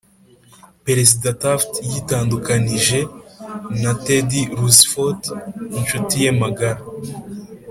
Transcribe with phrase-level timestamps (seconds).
[0.85, 2.99] perezida taft yitandukanije
[3.81, 5.21] na teddy roosevelt-
[5.79, 6.81] inshuti ye magara